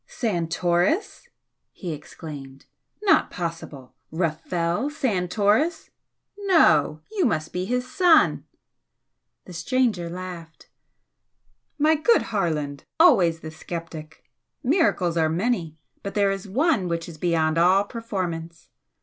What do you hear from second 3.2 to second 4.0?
possible!